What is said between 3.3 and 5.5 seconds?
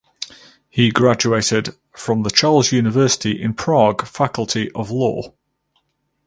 in Prague faculty of law.